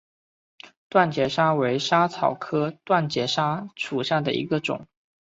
[0.89, 4.87] 断节莎为莎草科断节莎属下的一个种。